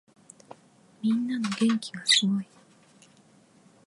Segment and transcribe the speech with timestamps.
[1.03, 2.47] みんなの元気がすごい。